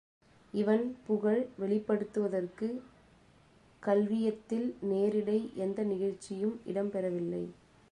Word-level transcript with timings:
இவன் 0.53 0.97
புகழ் 1.07 1.47
வெளிப்படுவதற்குக் 1.59 2.79
கள்வியத்தில் 3.83 4.67
நேரிடை 4.81 5.53
எந்த 5.55 5.83
நிகழ்ச்சியும் 5.83 6.59
இடம் 6.65 6.91
பெறவில்லை. 6.91 7.43